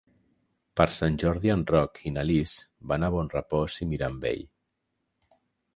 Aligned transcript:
Per 0.79 0.87
Sant 0.95 1.19
Jordi 1.25 1.51
en 1.55 1.65
Roc 1.73 2.01
i 2.11 2.15
na 2.17 2.25
Lis 2.31 2.55
van 2.93 3.07
a 3.09 3.11
Bonrepòs 3.19 3.79
i 3.87 3.89
Mirambell. 3.93 4.45